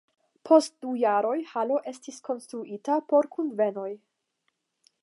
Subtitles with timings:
[0.49, 3.89] Post du jaroj halo estis konstruita por kunvenoj.